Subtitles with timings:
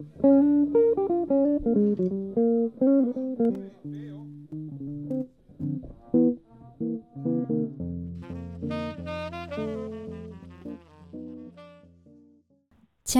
[0.00, 0.08] 亲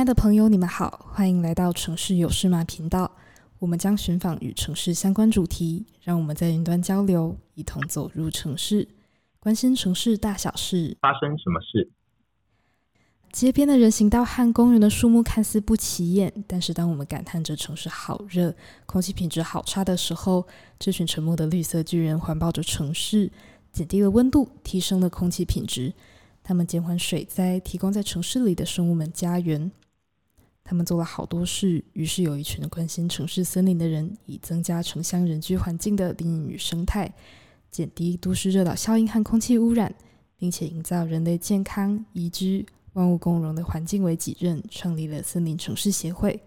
[0.00, 3.14] 爱的朋友，你们好，欢迎来到城市有事吗频道。
[3.58, 8.88] 我们将寻访与城市相关主题，让我们在云端交流，一同走入城市，
[9.38, 10.96] 关心城市大小事。
[11.02, 11.90] 发生什么事？
[13.32, 18.54] 街边的人行道和公园的树木看似不起眼，但是当我们感叹着城市好热、
[18.86, 20.46] 空气品质好差的时候，
[20.80, 23.30] 这群沉默的绿色巨人环抱着城市，
[23.72, 25.92] 减低了温度，提升了空气品质。
[26.42, 29.70] 他们减缓水灾，提供在城市里的生物们家园。
[30.64, 37.12] 他们做了好多事，于是有一群关心城市森林的人，以增加城乡人居环境的林荫与生态，
[37.70, 39.94] 减低都市热岛效应和空气污染，
[40.36, 46.42] 并且营造人类健康、宜居、万物共荣的环境为己任，创立了森林城市协会。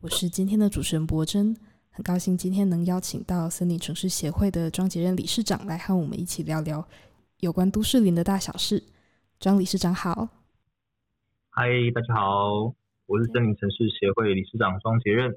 [0.00, 1.54] 我是今天的主持人博真，
[1.90, 6.88] 很高兴今天能邀请到森林城市协会的庄杰任理事长来和我们一起聊聊
[7.40, 8.82] 有关都市林的大小事。
[9.38, 10.30] 庄理事长好。
[11.50, 12.74] 嗨，大家好。
[13.04, 15.36] 我是森林城市协会理事长庄杰任。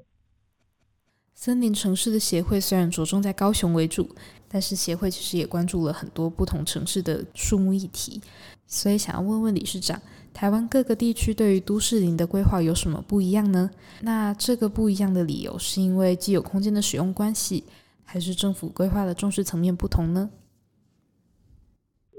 [1.34, 4.08] 森林城市的协会虽然着重在高雄为主，
[4.48, 8.22] 但是协会其实也关注了很多不同城市的树木议题。
[8.66, 10.00] 所以想要问问理事长，
[10.32, 13.70] 台湾各个地区对于都市林的规划有什么不一样呢？
[14.00, 17.64] 那这个不一样的理由是因为既有空间的使用关系，
[18.04, 20.30] 还是政府规划的重视层面不同呢？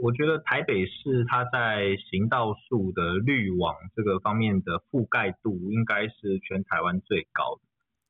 [0.04, 7.62] 我觉得台北市它在行道树的绿网这个方面的覆盖度应该是全台湾最高的，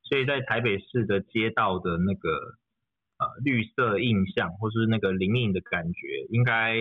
[0.05, 2.29] 所以在台北市的街道的那个
[3.17, 6.77] 呃绿色印象或是那个林荫的感觉，应该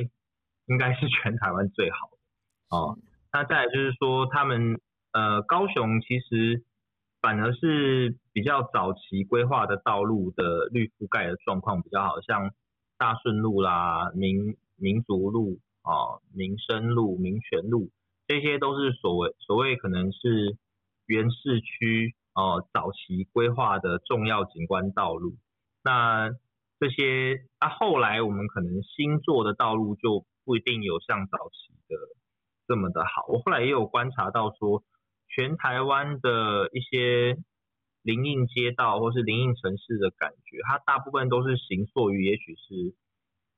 [0.67, 2.99] 应该是全台湾最好的哦。
[3.33, 4.81] 那再来就是说，他们
[5.13, 6.63] 呃高雄其实
[7.21, 12.53] 反而是比较早期规划的道路的绿覆盖的状况比较好，像
[12.99, 17.91] 大顺路啦、民民族路啊、民生路、民权路，
[18.29, 20.57] 这些都是所谓所谓可能是
[21.07, 25.37] 原市区哦、早期规划的重要景观道路。
[25.83, 26.31] 那
[26.81, 31.97] 这些啊后来我们可能新做的道路就不一定有像早期的
[32.67, 33.27] 这么的好。
[33.29, 34.83] 我后来也有观察到说，
[35.29, 37.39] 全台湾的一些
[38.03, 42.95] 林荫街道或是林荫城市的感觉，它大部分都是形塑于也许是。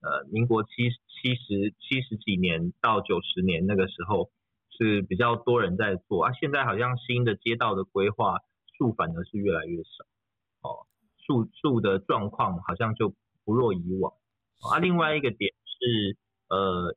[0.03, 4.31] 呃，民国七七十七十几年到九十年那个时候
[4.69, 8.38] 是比较多人在做啊，现在好像新的街道的规划
[8.76, 10.04] 树反而是越来越少
[10.62, 10.87] 哦，
[11.19, 13.14] 树树的状况好像就
[13.44, 14.12] 不若以往
[14.70, 14.78] 啊。
[14.78, 16.16] 另外一个点是
[16.48, 16.94] 呃，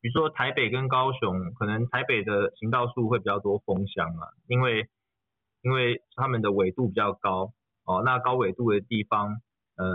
[0.00, 4.88] 比如说台北跟高雄，可能台北的行道树会比较多枫香啊，因为
[5.62, 7.52] 因为他们的纬度比较高
[7.84, 9.40] 哦，那高纬度的地方。
[9.74, 9.86] 呃，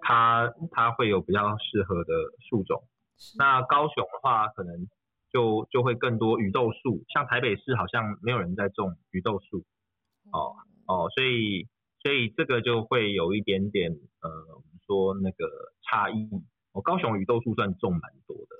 [0.00, 2.14] 它它会有比较适合的
[2.48, 2.82] 树种。
[3.38, 4.88] 那高雄的话，可能
[5.30, 7.04] 就就会更多雨豆树。
[7.12, 9.62] 像台北市好像没有人在种雨豆树，
[10.32, 11.66] 哦哦，所以
[12.02, 13.90] 所以这个就会有一点点
[14.20, 15.46] 呃，我们说那个
[15.82, 16.28] 差异。
[16.72, 18.56] 哦，高雄雨豆树算种蛮多的，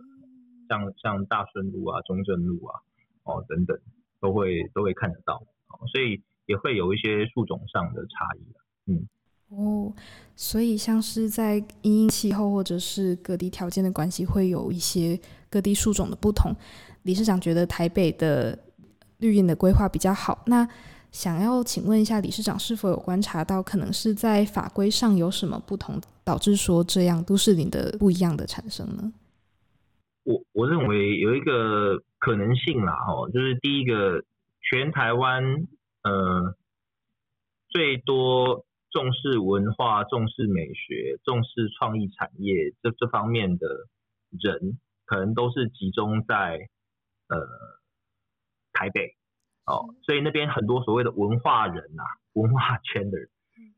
[0.69, 2.81] 像像大顺路啊、中正路啊，
[3.25, 3.77] 哦等等，
[4.21, 5.43] 都会都会看得到。
[5.69, 9.09] 哦，所以也会有一些树种上的差异，嗯。
[9.49, 9.93] 哦，
[10.35, 15.21] 所以像是在因应气候或者是各地条件的关系，会有一些
[15.51, 16.53] 各地树种的不同。
[17.03, 18.59] 理事长觉得台北的
[19.19, 20.67] 绿荫的规划比较好，那
[21.15, 29.13] 想要请问一下理事长，是否有观察到可能是在法规上有什么不同，导致说这样都市林的不一样的产生呢？
[30.25, 34.25] 我我认为有一个可能性啦，哦，就是第一个，
[34.61, 35.43] 全台湾
[36.03, 36.57] 呃
[37.69, 38.67] 最多。
[38.95, 43.67] 重视文化、重视美学、重视创意产业这这方面的
[44.31, 46.69] 人，可能都是集中在
[47.27, 47.37] 呃
[48.73, 49.17] 台北
[49.67, 53.29] 哦，所以那边很多所谓的文化人呐、啊， 文化圈的人。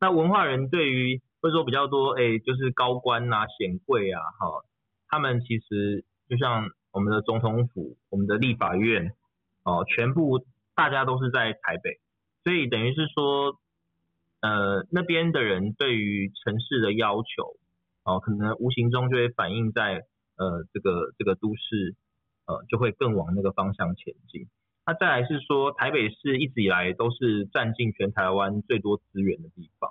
[0.00, 4.64] 那文化人对于或者说比较多，哎、欸，就是高官啊、显贵啊，哈、哦，
[5.08, 9.14] 他们其实就像我们的总统府、我们的立法院
[9.64, 10.44] 哦，全部
[10.74, 12.00] 大家都是在台北，
[12.44, 13.58] 所以等于是说。
[14.42, 17.56] 呃，那边的人对于城市的要求，
[18.04, 20.04] 哦，可能无形中就会反映在
[20.36, 21.96] 呃这个这个都市，
[22.46, 24.46] 呃，就会更往那个方向前进。
[24.86, 29.90] 那再来是说，台北市一直以来都是占尽全台湾最多资源的地方，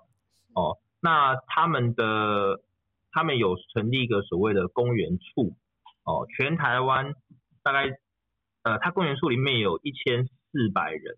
[0.53, 2.61] 哦，那他们的
[3.11, 5.55] 他们有成立一个所谓的公园处，
[6.05, 7.13] 哦，全台湾
[7.61, 7.97] 大概
[8.63, 11.17] 呃，它公园处里面有一千四百人。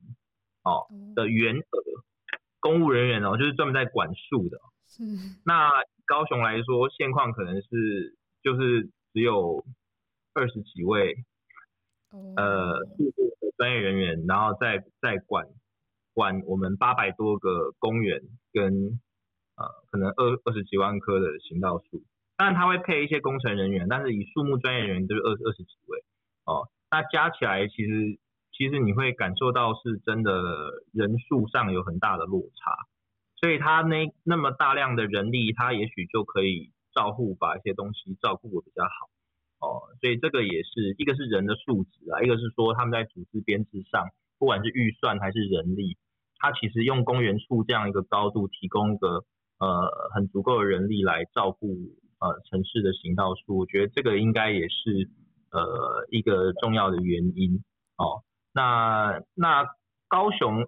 [0.64, 0.86] 哦
[1.16, 1.80] 的员额，
[2.60, 4.58] 公务人员哦，就是专门在管树的。
[4.86, 5.02] 是。
[5.46, 5.72] 那
[6.06, 9.64] 高雄来说，现况可能是就是只有
[10.34, 11.16] 二十几位，
[12.12, 15.48] 呃，树木的专业人员，然后再再管
[16.14, 18.22] 管我们八百多个公园
[18.54, 19.00] 跟
[19.56, 22.04] 呃可能二二十几万棵的行道树。
[22.38, 26.04] 当然他会配一些工程人员，但是以树木专业人员就是二二十几位
[26.46, 26.70] 哦。
[26.90, 28.20] 那加起来其实
[28.54, 30.32] 其实你会感受到是真的
[30.94, 32.88] 人数上有很大的落差，
[33.36, 39.10] 所以他那那么大量的人力，他也许就可以照顾把一些东西照顾的比较好
[40.02, 44.08] 所以这个也是一个是人的素质啊，一个是说他们在组织编制上，
[44.40, 45.98] 不管是预算还是人力，
[46.40, 49.24] 他其实用公园处这样一个高度提供一个
[49.60, 51.76] 呃很足够的人力来照顾。
[52.20, 55.08] 呃，城市的行道树，我觉得这个应该也是
[55.52, 57.64] 呃一个重要的原因
[57.96, 58.24] 哦。
[58.56, 59.68] 那那
[60.08, 60.66] 高雄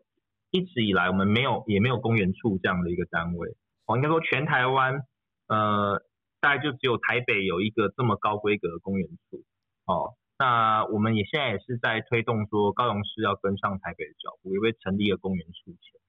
[0.52, 3.58] 一直以来我们没有也没有公园处这样的一个单位
[3.88, 5.02] 哦，应该说全台湾
[5.48, 6.04] 呃
[6.42, 9.44] 大概就只有台北有一个这么高规格的公园处
[9.86, 10.16] 哦。
[10.38, 16.00] 那我们也现在也是在推动说高雄市要跟上台北的脚步，也会成立了公园处前。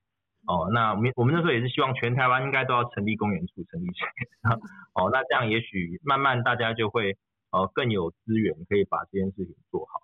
[0.47, 4.55] 哦，那我们我们那时候也是希望全台湾应该都要成立公园处，成立起来。
[4.95, 7.19] 哦，那这样也许慢慢大家就会
[7.51, 10.01] 呃更有资源可以把这件事情做好。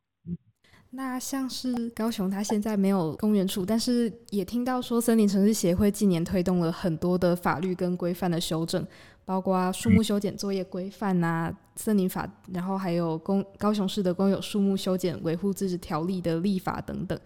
[0.96, 8.84] 嗯，那像是高雄，它现在没有公园处，但是也听到说森林城市协会近年推动了很多的法律跟规范的修正，
[9.24, 17.18] 包括树木修剪作业规范啊、森林法，然后还有公高雄市的公有树木修剪维护自治条例的立法等等。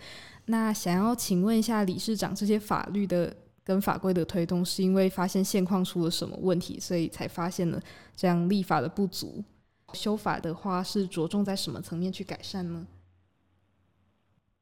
[0.47, 3.33] 那想要请问一下理事长，这些法律的
[3.63, 7.81] 跟法规的推动，是因为发现现况出了什么问题，所以才发现了
[8.17, 9.45] 这样立法的不足？
[9.93, 12.87] 修法的话，是着重在什么层面去改善呢？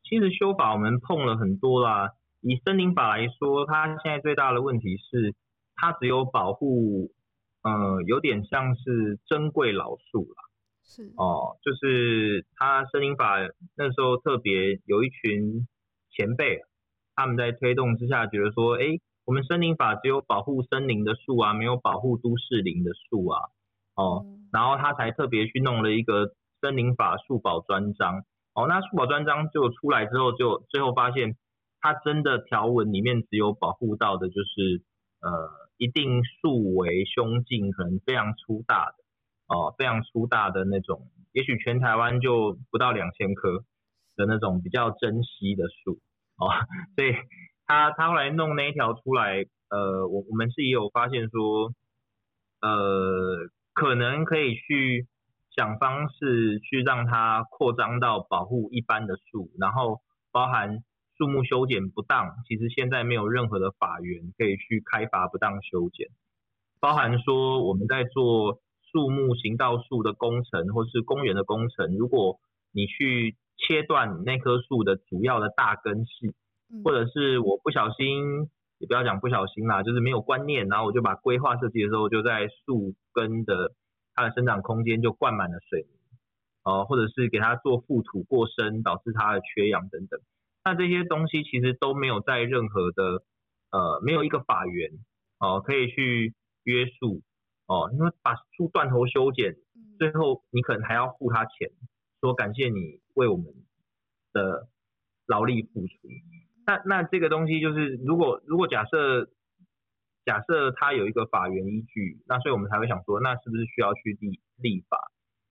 [0.09, 2.11] 其实修法我们碰了很多啦。
[2.41, 5.35] 以森林法来说，它现在最大的问题是，
[5.77, 7.11] 它只有保护，
[7.63, 10.43] 呃，有点像是珍贵老树啦。
[10.85, 13.37] 是哦，就是它森林法
[13.77, 15.67] 那时候特别有一群。
[16.11, 16.63] 前辈
[17.15, 23.39] 他们在推动之下，觉得说，哎，我们森林法只有保护森林的树啊，没有保护都市林的树啊，
[23.95, 28.25] 哦，然后他才特别去弄了一个森林法树保专章，
[28.59, 31.37] 哦，那树保专章就出来之后，就最后发现，
[31.81, 34.83] 它真的条文里面只有保护到的就是，
[35.21, 35.31] 呃，
[35.77, 38.95] 一定树为胸径可能非常粗大的，
[39.47, 43.63] 哦，非常粗大的那种，也许全台湾就不到两千棵
[44.17, 46.01] 的那种比较珍稀的树。
[46.37, 46.51] 哦，
[46.97, 47.15] 所以
[47.65, 51.73] 他他后来弄那一条出来，呃，我我们是也有发现说，
[52.61, 55.07] 呃，可能可以去
[55.59, 60.01] 想方式去让它扩张到保护一般的树，然后
[60.31, 60.85] 包含
[61.17, 66.07] 树木修剪不当，其实现在没有任何的法源可以去开罚不当修剪，
[66.79, 68.61] 包含说我们在做
[68.93, 72.39] 树木行道树的工程或是公园的工程，如果
[72.73, 73.37] 你去。
[73.61, 76.33] 切断那棵树的主要的大根系，
[76.85, 83.73] 或者是我不小心，也不要讲不小心啦，就是没有观念，然后我就把规划设计的时候就在树根的
[84.19, 85.89] 它的生长空间就灌满了水泥，
[86.65, 90.21] 哦，或者是给它做覆土过深，导致它的缺氧等等。
[90.65, 93.23] 那这些东西其实都没有在任何的
[93.71, 94.91] 呃没有一个法源
[95.39, 96.35] 哦可以去
[96.65, 97.23] 约束
[97.67, 99.55] 哦，因为把树断头修剪，
[99.99, 101.71] 最后你可能还要付他钱。
[102.21, 103.47] 说感谢你为我们
[104.33, 104.69] 的
[105.27, 105.95] 劳力付出。
[106.67, 109.31] 那那这个东西就是，如果如果假设
[110.29, 114.99] 假设它有一个法源依据，那所以我们才会想说，那是不是需要去立立法？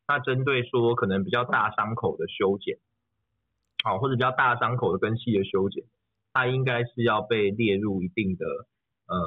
[0.07, 2.77] 那针对说可能比较大伤口的修剪，
[3.83, 5.83] 好，或者比较大伤口的根系的修剪，
[6.31, 8.45] 它应该是要被列入一定的
[9.07, 9.17] 呃，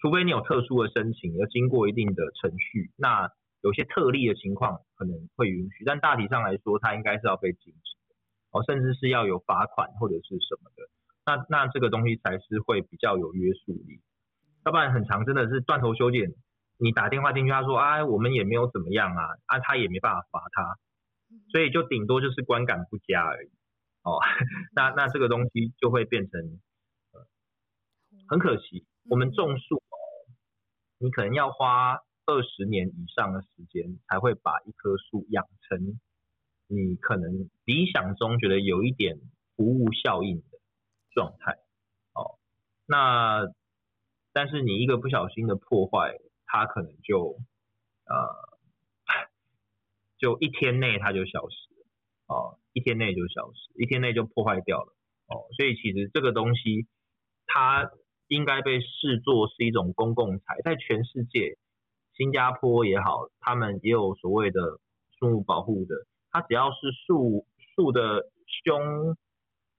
[0.00, 3.30] 除非你有特殊的申请，要经过一定的程序，那。
[3.64, 8.16] 有些特例的情况可能会允许，但大体上来说，它应该是要被禁止的
[8.50, 10.82] 哦，甚至是要有罚款或者是什么的。
[11.24, 14.00] 那那这个东西才是会比较有约束力，
[14.64, 16.32] 要不然很长真的是断头修剪，
[16.78, 20.78] 你打电话进去，他说啊，我们也没有怎么样啊，啊，他也没办法罚他，
[21.50, 23.50] 所以就顶多就是观感不佳而已
[24.02, 24.18] 哦。
[24.74, 26.40] 那那这个东西就会变成，
[27.12, 27.26] 呃，
[28.28, 29.96] 很可惜，我们种树哦，
[30.98, 32.00] 你可能要花。
[32.24, 35.98] 二十年以上的时间才会把一棵树养成
[36.68, 39.18] 你可能理想中觉得有一点
[39.56, 40.58] 服务效应的
[41.10, 41.58] 状态，
[42.14, 42.38] 哦，
[42.86, 43.48] 那
[44.32, 47.36] 但是你一个不小心的破坏，它可能就
[48.04, 48.16] 呃
[50.18, 51.86] 就一天内它就消失了，
[52.26, 54.94] 哦，一天内就消失，一天内就破坏掉了，
[55.26, 56.86] 哦，所以其实这个东西
[57.46, 57.90] 它
[58.28, 61.58] 应该被视作是一种公共财，在全世界，
[62.16, 64.78] 新加坡也好，他们也有所谓的
[65.18, 65.94] 树木保护的，
[66.30, 68.30] 它只要是树树的
[68.64, 69.16] 胸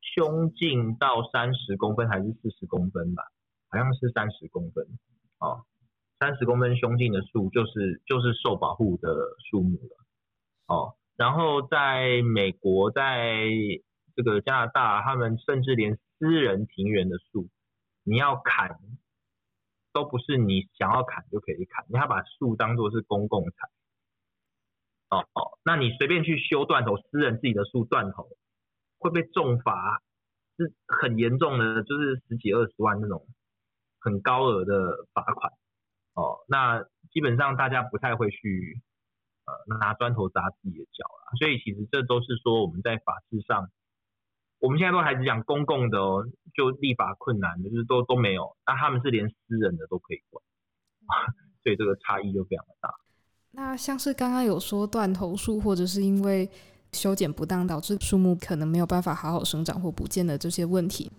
[0.02, 3.24] 胸径到三十公分还是四十公分吧，
[3.74, 4.86] 好像是三十公分，
[5.40, 5.66] 哦，
[6.20, 9.10] 三十公分胸径的树就是就是受保护的
[9.50, 10.06] 树木了，
[10.68, 10.96] 哦。
[11.16, 13.48] 然后在美国，在
[14.16, 17.50] 这个加拿大，他们甚至连私人庭园的树，
[18.04, 18.80] 你要砍，
[19.92, 23.70] 都不是你想要砍就可以砍，你要把树当作是公共财。
[25.10, 28.28] 哦哦，那你随便去修断头，私人自己的树断头，
[29.00, 30.02] 会被重罚，
[30.58, 33.28] 是很严重的，就是十几二十万那种
[34.04, 35.52] 很高额的罚款。
[36.14, 38.82] 哦，那基本上大家不太会去。
[39.46, 43.70] 呃，拿砖头砸自己的脚啦，所以其实这都是说我们在法制上，
[44.60, 50.42] 我们现在都还是讲公共的哦，就立法困难的，就是都都没有，那他们是连私人的都可以管，
[51.62, 52.90] 所以这个差异就非常的大。
[53.52, 56.50] 那像是刚刚有说断头树，或者是因为
[56.94, 61.12] 修剪不当导致树木可能没有办法好好生长或不见的这些问题，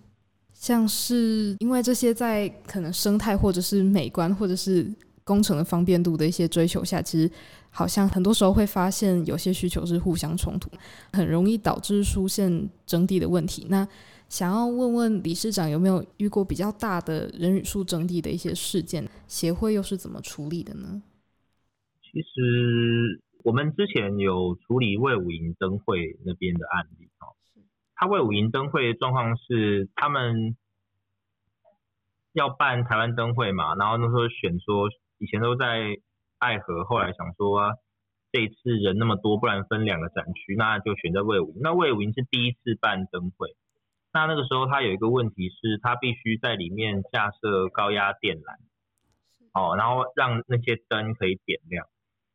[0.65, 4.91] 像是因为这些在可能生态或者是美观或者是
[5.23, 7.29] 工程的方便度的一些追求下，其实
[7.69, 10.67] 好像很多时候会发现有些需求是互相冲突，
[11.13, 13.67] 很容易导致出现征地的问题。
[13.69, 13.87] 那
[14.27, 20.99] 想要问问理事长有没有遇过比较大的人与树征地的一些事件，协会又是怎么处理的呢？
[22.01, 27.04] 其实我们之前有处理魏武营灯会那边的案例，
[27.95, 30.55] 他魏武营灯会的状况是他们
[32.33, 34.89] 要办台湾灯会嘛，然后那时候选说。
[35.17, 35.95] 以前都在
[36.39, 37.71] 爱河，后来想说、啊、
[38.33, 41.61] 这一次人那么多，不然分两个展区，那就选在魏武营。
[41.61, 43.55] 那魏武营是第一次办灯会，
[44.11, 48.57] 那那个时候他有一个问题是，他必须在里面架设高压电缆，
[49.53, 51.87] 哦，然后让那些灯可以点亮，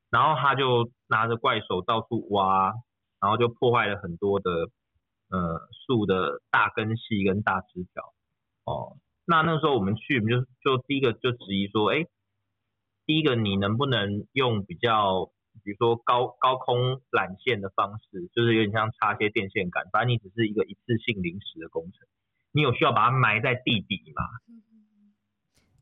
[0.09, 2.73] 然后他就拿着怪手到处挖，
[3.21, 4.71] 然后就破坏了很多的
[5.31, 8.13] 呃树的大根系跟大枝条，
[8.65, 12.07] 哦，那那时候我们去，我们就就第一个就质疑说，哎。
[13.07, 15.33] 第一个，你能不能用比较，
[15.65, 22.07] 比如说高高空缆线的方式，就是有点像插些电线杆，反正你只是一个一次性临时的工程，
[22.53, 24.23] 你有需要把它埋在地底吗？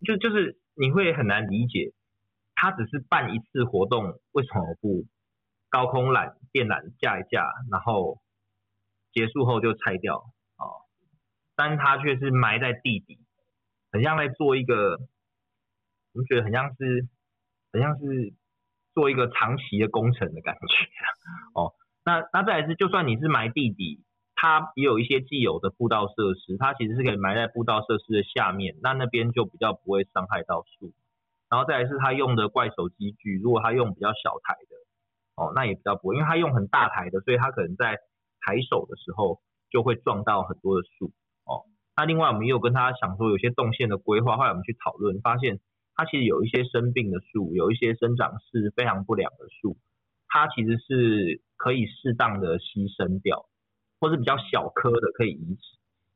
[0.06, 1.92] 就就是你会很难理解，
[2.54, 5.04] 他只是办一次活动，为什么不
[5.68, 8.22] 高空缆电缆架一架，然后
[9.12, 10.16] 结束后就拆掉
[10.56, 10.84] 哦，
[11.56, 13.18] 但是他却是埋在地底，
[13.92, 14.98] 很像在做一个，
[16.12, 17.08] 我们觉得很像是。
[17.70, 18.32] 好像是
[18.94, 20.88] 做一个长期的工程的感觉
[21.52, 21.74] 哦。
[22.02, 24.02] 那那再来是，就算你是埋地底，
[24.34, 30.94] 它也有一些既有的步道设施，它其实是可以埋在步道设施的下面，那那边就比较不会伤害到树。
[31.50, 34.76] 然后再来是它用的怪手机具，如果它用比较小台的
[35.36, 37.98] 哦，那也比较不会，因为它用很大台的，所以它可能在
[38.48, 41.12] 抬手的时候就会撞到很多的树
[41.44, 41.68] 哦。
[41.96, 45.60] 那另外我们也有跟他想说，有些动线的规划，后来我们去讨论发现。
[46.00, 49.76] 它其实有一些生病的树，有一些生长是非常不良的树，
[50.28, 53.46] 它其实是可以适当的牺牲掉，
[53.98, 55.60] 或是比较小棵的可以移植。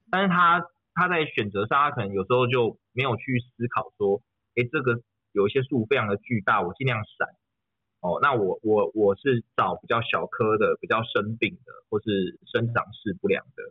[0.09, 4.23] 但是它它在选择上，它可能有时候就没有去思考说，
[4.55, 7.27] 哎，这个有一些树非常的巨大，我尽量闪。
[8.03, 13.63] 哦，那我我我是找比较小棵的、比较生病的，或是生长势不良的，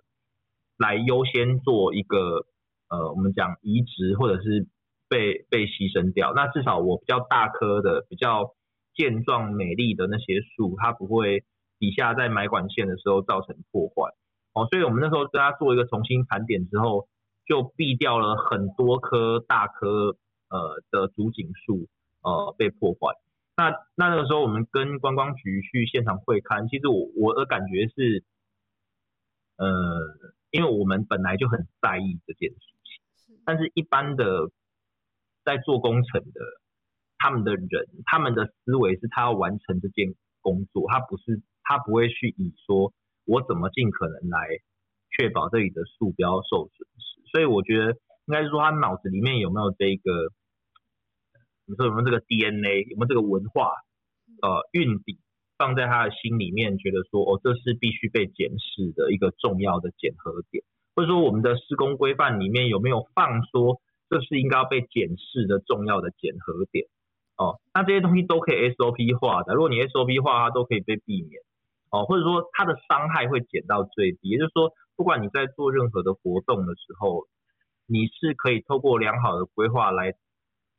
[0.78, 2.48] 来优先做一个
[2.90, 4.68] 呃，我们讲移植或者是。
[5.12, 8.56] 被被牺牲掉，那至少我比较大棵的、比较
[8.96, 11.44] 健壮美丽的那些树，它不会
[11.80, 14.16] 底下在埋管线的时候造成破坏。
[14.54, 17.10] 哦，所以我们那时候跟他做一个重新盘点之后，
[17.46, 20.16] 就避掉了很多棵大棵
[20.48, 21.90] 呃的竹锦树
[22.22, 23.14] 呃被破坏。
[23.62, 28.24] 那那那个时候我们跟观光局去现场会勘，其实我我的感觉是，
[29.58, 29.68] 呃，
[30.50, 34.50] 因为我们本来就很在意这件事情，但是一般的。
[35.44, 36.40] 在做工程的，
[37.18, 42.94] 他们的人，他们的思维是他要完成这件工作，他不是他不会去以说
[43.26, 44.38] 我怎么尽可能来
[45.10, 47.28] 确保这里的树不要受损失。
[47.32, 47.94] 所以我觉得
[48.28, 50.30] 应该是说他脑子里面有没有这个，
[51.72, 53.72] 你说有没有这个 DNA，有没有这个文化，
[54.44, 55.18] 呃，运底
[55.58, 60.64] 放在他的心里面，觉得说哦，这是必须被检视的一个重要的检核点，
[60.96, 63.82] 或者说我们的施工规范里面有没有放说。
[64.12, 66.86] 这是应该要被检视的重要的检核点
[67.38, 67.62] 哦。
[67.74, 71.42] 那这些东西都可以 SOP 化的，如果你 SOP 化，它都可以被避免
[71.92, 74.28] 哦，或者说它的伤害会减到最低。
[74.32, 77.24] 也就是说，不管你在做任何的活动的时候，
[77.88, 80.12] 你是可以透过良好的规划来，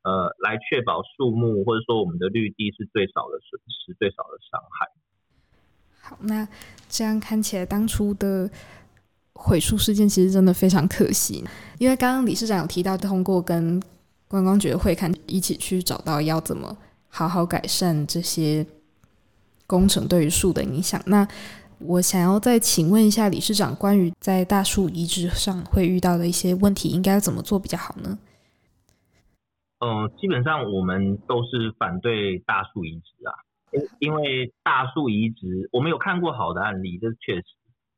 [0.03, 4.91] 呃，来确保树木或者说我们的绿地是最少的损失、最少的伤害。
[6.01, 6.49] 好，那
[6.89, 8.51] 这样看起来，当初的
[9.35, 11.45] 毁树事件其实真的非常可惜，
[11.79, 13.81] 因为刚刚理事长有提到，通过跟
[14.27, 16.77] 观光局的会看一起去找到要怎么
[17.09, 18.67] 好好改善这些
[19.69, 21.01] 工程对于树的影响。
[21.07, 21.27] 那
[21.79, 28.19] 我想要再请问一下理事长，关于在大树移植上会遇到的一些问题，应该怎么做比较好呢？
[29.85, 33.35] 嗯、基本上我们都是反对大树移植啊，
[33.99, 37.45] 因为大树移植，我们有看过好的案例，这确实，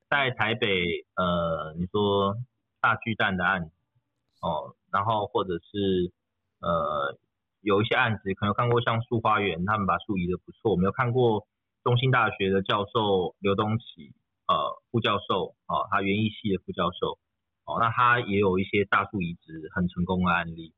[0.09, 2.37] 在台北，呃，你说
[2.81, 3.71] 大巨蛋的案子，
[4.41, 6.11] 哦，然后或者是
[6.61, 7.19] 呃
[7.61, 11.47] 有一些案子，可能看过像树花园，他们把树移的不错，我们有看过。
[11.85, 14.15] 中兴大学的教授刘东启，
[14.49, 17.19] 呃，副教授，啊、哦，他园艺系的副教授，
[17.67, 20.73] 哦，那他也有一些大树移植很成功的案例，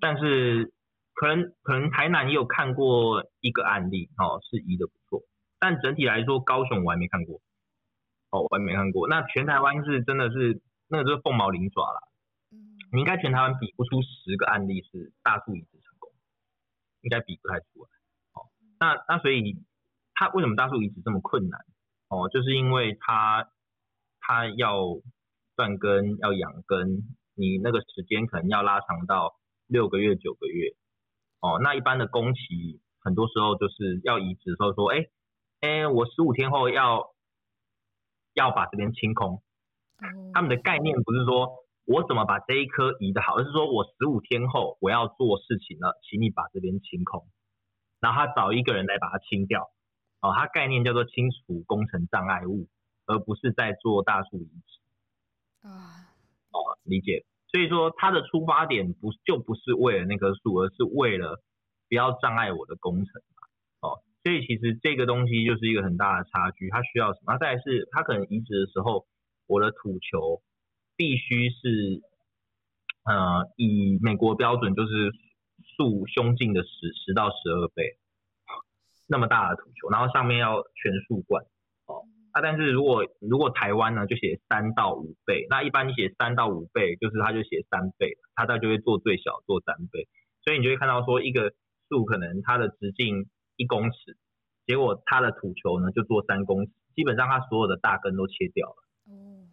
[0.00, 0.72] 但是
[1.14, 5.22] 可能可能台南也有看过一个案例，哦，是移的不错，
[5.58, 7.40] 但整体来说，高雄我还没看过，
[8.30, 12.00] 哦，我还没看过，那全台湾是真的是那个就是凤毛麟爪啦，
[12.92, 16.10] 你应该全台湾比不出十个案例是大树移植成功，
[17.02, 17.88] 应该比不太出来，
[18.34, 18.48] 哦，
[18.78, 19.64] 那那所以。
[20.16, 21.60] 它为什么大树移植这么困难？
[22.06, 23.48] 哦，就是因为它
[24.20, 24.78] 它要
[25.56, 27.02] 断根、要养根，
[27.34, 29.34] 你那个时间可能要拉长到
[29.66, 30.74] 六个月、九个月。
[31.40, 35.06] 哦，那一般的工期，很多时候就是要移植的时候说，哎
[35.60, 37.14] 哎，我十五天后要
[38.32, 39.42] 要把这边清空。
[40.32, 47.26] 他们的概念不是说我怎么把这一颗移的好，而是说我十五天后我要做事情了，请你把这边清空，
[48.00, 49.70] 然后他找一个人来把它清掉。
[50.20, 52.66] 哦，它概念叫做清除工程障碍物，
[53.04, 55.68] 而不是在做大树移植。
[55.68, 56.08] 啊，
[56.50, 57.26] 哦，理解。
[57.54, 61.40] 所以说，它的出发点不就不是为了那棵树，而是为了
[61.88, 63.46] 不要障碍我的工程嘛。
[63.88, 66.68] 哦，所以其实这个东西就是一个很大的差距。
[66.68, 67.38] 它需要什么？
[67.38, 69.06] 再来是它可能移植的时候，
[69.46, 70.42] 我的土球
[70.96, 72.02] 必须是，
[73.04, 75.12] 呃，以美国标准就是
[75.76, 77.96] 树胸径的十十到十二倍。
[79.06, 81.44] 那么大的土球，然后上面要全树冠，
[81.86, 82.02] 哦，
[82.34, 90.08] 啊，但是如果如果台湾呢，就写三到五倍，那一般你写三到五倍，就是它就写三倍，他他就会做最小做三倍，
[90.42, 91.54] 所以你就会看到说一个
[91.88, 94.18] 树可能它的直径一公尺，
[94.66, 99.46] 结果它的土球呢就做三公尺，基本上它所有的大根都切掉了，哦，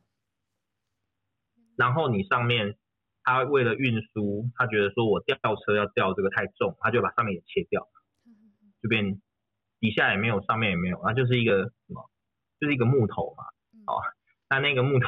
[1.77, 2.77] 然后你上面
[3.23, 7.87] 它为了运输，他觉得说我吊车要吊这个太重，他就把上面也切掉，
[8.81, 9.21] 就变。
[9.83, 12.07] 底下也没有，上面也没有，那就是一个什么，
[12.61, 13.43] 就是一个木头嘛，
[13.91, 13.97] 哦，
[14.47, 15.07] 那那个木头，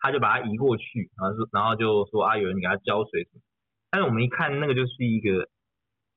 [0.00, 3.40] 他就把它移过去，然后说，然后就说啊，有人给他浇水什么，
[3.88, 5.48] 但是我们一看，那个就是一个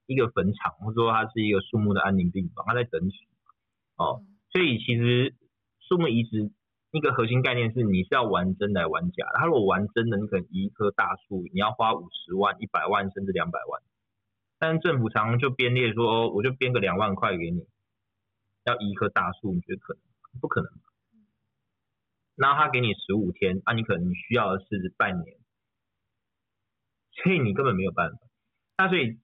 [0.07, 3.15] 一个坟场，或者说它是一个树木的安宁病房，它在等死，
[3.97, 5.35] 哦，所以其实
[5.87, 6.49] 树木移植
[6.89, 13.83] 一个核心概念是你是要玩真的还玩假的，他如果玩真的，你可能移一棵大树，你要花五十万、一百万甚至两百万，
[14.57, 17.67] 但是政府常常就编列说，哦，我就编个两万块给你。
[18.65, 20.04] 要移一棵大树，你觉得可能吗？
[20.39, 20.69] 不可能。
[22.35, 25.37] 然后他给你十五天，啊、你可能需要的是半年，
[27.11, 28.17] 所以你根本没有办法。
[28.77, 29.19] 那所以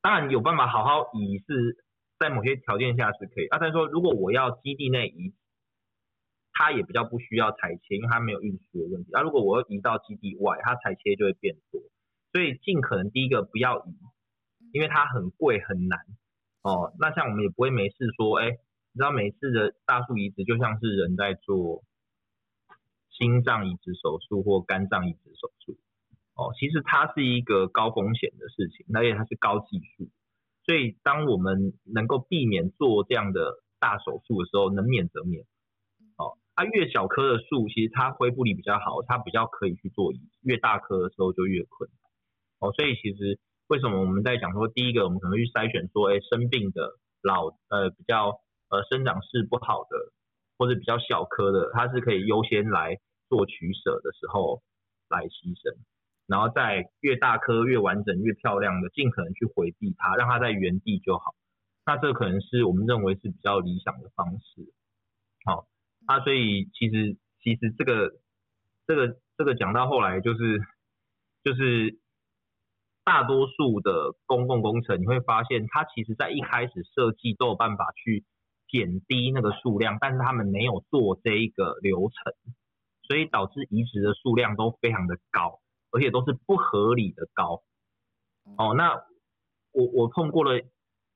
[0.00, 1.84] 当然有办法好好移，是
[2.18, 3.46] 在某些条件下是可以。
[3.48, 5.34] 啊，但是说如果我要基地内移，
[6.52, 9.12] 它也比较不需要裁切，因为它没有运输的问题。
[9.12, 11.80] 啊，如果我要移到基地外，它裁切就会变多。
[12.30, 13.96] 所以尽可能第一个不要移，
[14.72, 15.98] 因为它很贵很难。
[16.62, 18.58] 哦，那像我们也不会没事说，哎，
[18.94, 21.82] 你知道每次的大树移植就像是人在做
[23.08, 25.78] 心脏移植手术或肝脏移植手术，
[26.34, 30.10] 哦，其实它是一个高风险的事情，而且它是高技术，
[30.66, 35.44] 所以当我们能够避免做这样的大手术的时候，能免则免。
[36.16, 42.10] 哦，它、越小棵的树，其实它恢复力比较好，它比较可以去做移植，越大棵的时候就越困难。
[42.60, 43.38] 哦，所以其实。
[43.68, 48.38] 为什么我们在讲说，第一个我们可能去筛选说，哎，生病的老呃比较
[48.72, 49.96] 呃生长势不好的，
[50.56, 52.96] 或者比较小棵的，它是可以优先来
[53.28, 54.62] 做取舍的时候
[55.10, 55.76] 来牺牲，
[56.26, 61.34] 然后在越大棵越完整越漂亮的，尽可能去回避它，让它在原地就好。
[61.84, 64.72] 那这可能是我们认为是比较理想的方式。
[65.44, 65.66] 好，
[66.08, 68.10] 那所以其实其实这个
[68.86, 70.58] 这个这个讲到后来就是
[71.44, 72.00] 就是。
[73.04, 78.22] 大多数的公共工程，你会发现，它其实在一开始设计都有办法去
[78.68, 82.32] 减低那个数量，但是他们没有做这一个流程，
[83.02, 87.62] 所以导致移植的数量都非常的高，而且都是不合理的高。
[88.56, 88.94] 哦，那
[89.72, 90.60] 我我碰过了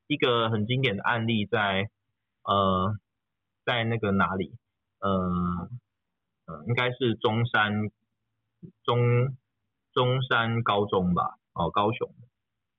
[0.07, 1.91] 一个很经典的案例在，在
[2.45, 2.95] 呃，
[3.65, 4.57] 在那个哪里？
[5.01, 5.69] 呃
[6.47, 7.73] 呃，应该是中山
[8.85, 9.37] 中
[9.93, 11.39] 中山高中吧？
[11.53, 12.15] 哦，高雄。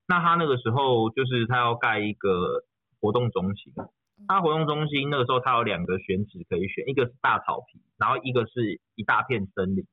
[0.08, 2.64] 那他那个时候就是他要盖一个
[3.02, 3.74] 活动中心，
[4.28, 9.86] 他活动中心那个时候他有两个选址可以选，一个是大草皮，然后一个是一大片森林。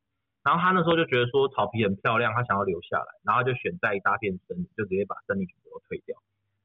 [0.42, 6.16] 然后他那时候就觉得说草皮很漂亮，他想要留下来，然后就选在一大片森林，就直接把森林全部都退掉。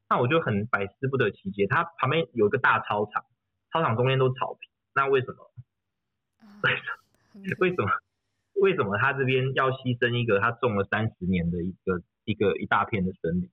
[0.09, 3.25] 那我就很百思不得其解，他旁边有一个大操场，
[3.71, 5.51] 操场中间都是草皮，那为什么？
[6.63, 6.85] 为什
[7.41, 7.55] 么？
[7.59, 7.91] 为什么？
[8.61, 13.49] 为什么他这边要牺牲一个他种了三十年的一个一个一大片的森林？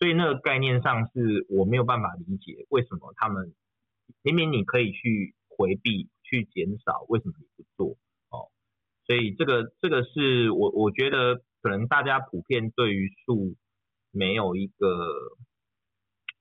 [0.00, 3.52] 所以那个概念上是我没有办法理解，为什么他们
[4.22, 7.98] 明明你可以去回避、去减少，为什么你不做
[8.30, 8.48] 哦？
[9.04, 13.56] 所以这个这个是我我觉得可能大家普遍对于树
[14.10, 14.88] 没有一个，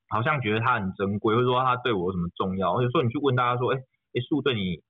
[0.08, 4.82] 好像觉得它很珍贵，或者说它对我有什么重要，或者说你去问大家说，哎哎，树对你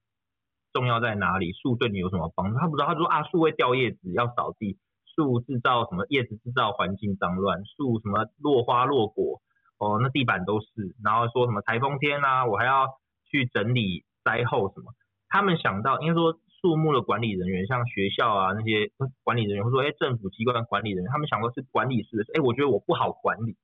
[0.74, 1.54] 重要在哪里？
[1.54, 2.60] 树对你有什么帮助？
[2.60, 4.78] 他不知道，他说啊，树会掉叶子，要扫地，
[5.20, 9.42] 树制造什么叶子制造环境脏乱，树什么落花落果，
[9.78, 12.88] 哦，那地板都是，然后说什么台风天啊，我还要
[13.30, 14.94] 去整理灾后什么，
[15.28, 16.40] 他们想到应该说。
[16.62, 18.92] 树木的管理人员，像学校啊那些
[19.24, 23.56] 管理人员，或说哎政府机关的管理人员，他们想的是管理式的，哎，我觉得我不好管理，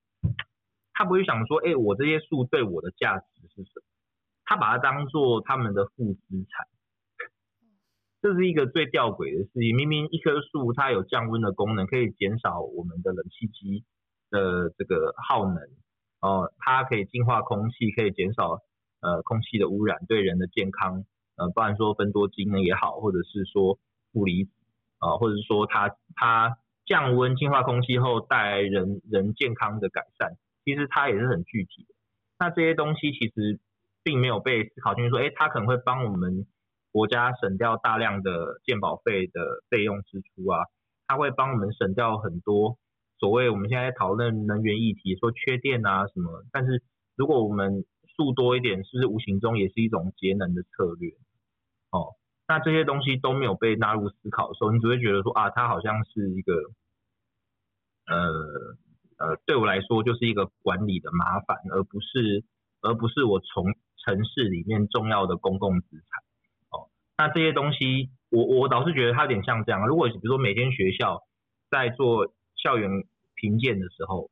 [0.94, 3.84] 他不会想说，哎，我这些树对我的价值是什么？
[4.46, 6.66] 他把它当做他们的负资产，
[8.26, 9.76] 这是一个最吊诡的事情。
[9.76, 13.84] 明明一棵树它有降温的功能，可以减少我们的冷气机
[14.32, 15.58] 的这个耗能，
[16.22, 18.62] 哦，它可以净化空气，可以减少
[19.02, 21.06] 呃空气的污染，对人的健康。
[21.36, 23.78] 呃，不然说分多精呢也好，或者是说
[24.12, 24.50] 负离子
[24.98, 26.58] 啊，或者是说它它
[26.88, 31.94] 降温净化空气后带来人人健康的改善，其实它也是很具体的。
[32.40, 33.60] 那这些东西其实
[34.02, 36.48] 并没有被思考进去，说，哎，它可能会帮我们
[36.96, 40.64] 国家省掉大量的健保费的费用支出啊，
[41.08, 42.78] 它会帮我们省掉很多
[43.20, 46.46] 所谓我们现在讨论能源议题，说缺电啊什么。
[46.54, 46.82] 但是
[47.18, 47.84] 如果我们
[48.16, 51.10] 树多一点，是不是无形中也是一种节能的策略？
[51.92, 52.16] 哦，
[52.48, 56.54] 那这些东西都没有被纳入思考的时候，你只会觉得说啊，它好像是一个，
[58.08, 58.16] 呃
[59.18, 62.46] 呃，对我来说就是一个管理的麻烦，而不是
[62.80, 63.66] 而不是我从
[63.98, 66.24] 城市里面重要的公共资产。
[67.18, 69.88] 那这些东西，我我倒是觉得它有点像这样。
[69.88, 71.22] 如果比如说每间学校
[71.70, 72.90] 在做校园
[73.36, 74.30] 评鉴的时候，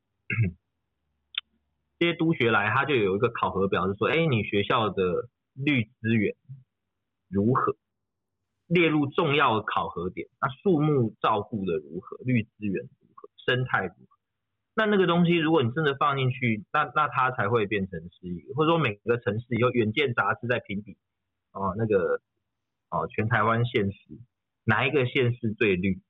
[2.00, 6.36] 这些督学来，他就有一个考核表，是说，哎，你学校的绿资源。
[7.30, 7.76] 如何
[8.68, 10.28] 列入重要考核点？
[10.40, 12.18] 那树木照顾的如何？
[12.24, 13.28] 绿资源如何？
[13.44, 14.20] 生态如何？
[14.76, 20.96] 那那个东西，如果你真的放进去，那那它才会变成是一个，或者说每个城市有远见杂志在评比，
[21.54, 22.22] 哦，那个
[22.94, 23.98] 哦，全台湾县市
[24.64, 26.02] 哪一个县市最绿？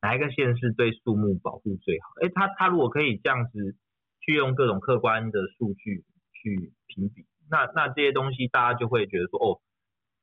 [0.00, 2.08] 哪一个县市对树木保护最好？
[2.22, 3.76] 哎，他他如果可以这样子
[4.20, 9.60] 去用各种客观的数据去评比，那那这些东西大家就会觉得说，哦。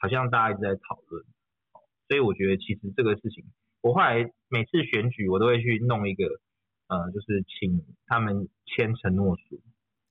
[0.02, 1.26] 好像大家一直在讨论，
[2.08, 3.43] 所以我觉得其实这个事情，
[3.82, 6.24] 我后来每次选举我都会去弄一个，
[6.88, 9.60] 呃，就是请他们签承诺书。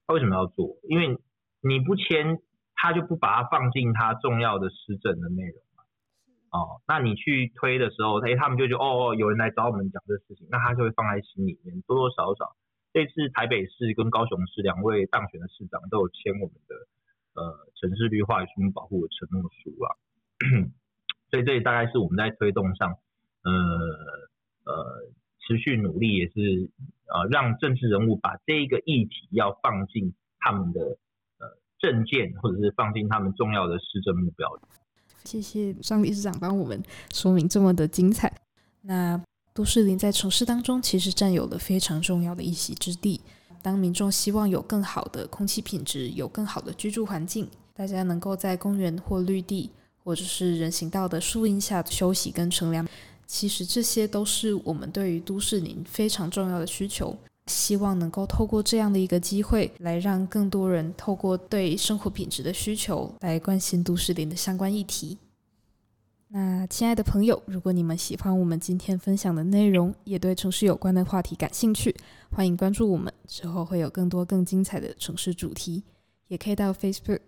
[0.07, 0.77] 他为什么要做？
[0.91, 1.17] 因为
[1.63, 2.39] 你不签，
[2.75, 5.63] 他就不把它放进他重要的施政的内容。
[6.51, 12.57] 哦，那你去推的时候，哎，他们就觉得哦哦，有人来找我们讲这事情，那他就会放在心里面，多多少少。
[12.93, 16.75] 这次台北市跟高雄市两位当选的市长都有签我们的。
[17.35, 19.95] 呃，城市绿化与树木保护的承诺书啊，
[21.31, 22.99] 所以这大概是我们在推动上，
[23.45, 23.53] 呃
[24.65, 25.07] 呃，
[25.47, 26.69] 持续努力，也是
[27.07, 30.81] 呃让政治人物把这一个议题要放进他们的
[31.39, 31.47] 呃
[31.79, 34.63] 政见，或者是放进他们重要的施政目标里。
[35.25, 38.33] 谢谢张理事长帮我们说明这么的精彩。
[38.83, 39.21] 那
[39.53, 43.21] 都市林在城市当中其实占有了非常重要的一席之地。
[43.61, 49.69] 当民众希望有更好的空气品质，有更好的居住环境，大家能够在公园或绿地，
[50.05, 52.87] 或者是人行道的树荫下休息跟乘凉，
[53.27, 57.15] 其实这些都是我们对于都市林非常重要的需求。
[57.49, 65.17] 希望能够透过这样的一个机会，来让更多人透过对生活品质的需求，来关心都市林的相关议题。
[66.29, 71.97] 那亲爱的朋友，如果你们喜欢我们今天分享的内容，也对城市有关的话题感兴趣，
[72.31, 75.83] 欢迎关注我们，之后会有更多更精彩的城市主题。
[76.27, 77.21] 也可以到 Facebook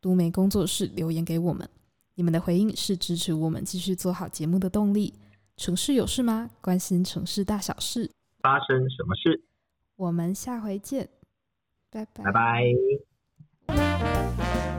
[0.00, 1.68] 都媒工作室留言给我们。
[2.14, 5.12] 你们的回应是支持我们继续做好节目的动力。
[5.58, 6.48] 城市有事吗？
[6.62, 8.10] 关心城市大小事，
[8.40, 9.44] 发生什么事？
[9.96, 11.08] 我们下回见
[11.90, 12.04] 拜
[13.66, 14.75] 拜。